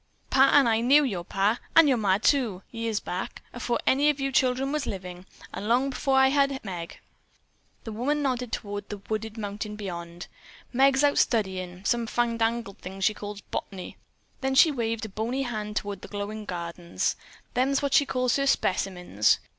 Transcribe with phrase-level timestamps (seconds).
[0.31, 4.19] Pa and I knew your pa, and your ma, too, years back, afore any of
[4.19, 6.97] you children was living, and long afore I had Meg."
[7.83, 10.25] The woman nodded toward the wooded mountain beyond.
[10.73, 13.95] "Meg's out studyin' some fandangled thing she calls bot'ny."
[14.39, 17.15] Then she waved a bony hand toward the glowing gardens.
[17.53, 19.37] "Them's what she calls her specimens.